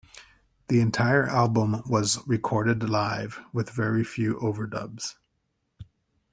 The 0.67 0.79
entire 0.79 1.27
album 1.27 1.83
was 1.85 2.27
recorded 2.27 2.81
live 2.89 3.39
with 3.53 3.69
very 3.69 4.03
few 4.03 4.33
overdubs. 4.37 5.13